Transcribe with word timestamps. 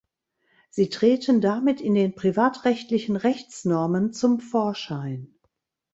Sie 0.71 0.89
treten 0.89 1.41
damit 1.41 1.79
in 1.79 1.93
den 1.93 2.15
privatrechtlichen 2.15 3.17
Rechtsnormen 3.17 4.13
zum 4.13 4.39
Vorschein. 4.39 5.35